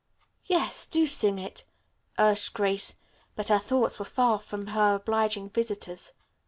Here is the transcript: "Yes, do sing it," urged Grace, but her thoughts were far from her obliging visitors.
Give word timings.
"Yes, 0.47 0.87
do 0.87 1.05
sing 1.05 1.37
it," 1.37 1.67
urged 2.17 2.53
Grace, 2.53 2.95
but 3.35 3.49
her 3.49 3.59
thoughts 3.59 3.99
were 3.99 4.03
far 4.05 4.39
from 4.39 4.65
her 4.73 4.95
obliging 4.95 5.47
visitors. 5.51 6.13